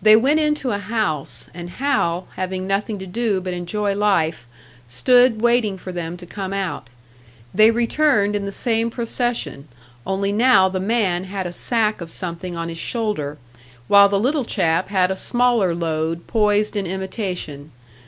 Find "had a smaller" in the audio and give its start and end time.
14.88-15.74